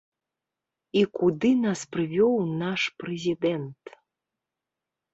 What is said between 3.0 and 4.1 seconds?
прэзідэнт?